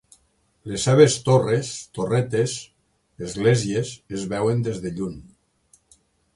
Les 0.69 0.85
seves 0.87 1.17
torres, 1.27 1.69
torretes, 1.97 2.57
esglésies 3.29 3.95
es 4.19 4.27
veuen 4.35 4.67
des 4.69 4.85
de 4.87 4.97
lluny. 4.99 5.25